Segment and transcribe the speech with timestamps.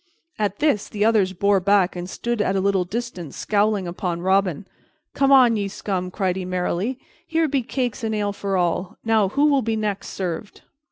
[0.39, 4.65] At this the others bore back and stood at a little distance scowling upon Robin.
[5.13, 6.97] "Come on, ye scum!" cried he merrily.
[7.27, 8.97] "Here be cakes and ale for all.
[9.05, 10.63] Now, who will be next served?"